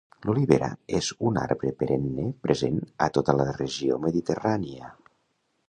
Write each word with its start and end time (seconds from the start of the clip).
L'olivera 0.27 0.69
és 0.99 1.09
un 1.31 1.37
arbre 1.41 1.73
perenne 1.83 2.25
present 2.47 2.81
a 3.07 3.11
tota 3.19 3.37
la 3.43 3.47
regió 3.61 4.01
mediterrània. 4.07 4.91